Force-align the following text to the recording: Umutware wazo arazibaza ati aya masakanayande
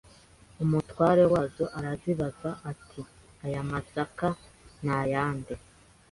Umutware 0.63 1.23
wazo 1.33 1.65
arazibaza 1.77 2.49
ati 2.71 3.01
aya 3.45 3.61
masakanayande 3.69 5.55